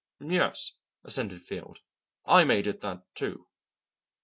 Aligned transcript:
"Yes," 0.23 0.71
assented 1.03 1.43
Field. 1.43 1.81
"I 2.25 2.43
made 2.43 2.65
it 2.65 2.81
that, 2.81 3.03
too." 3.13 3.45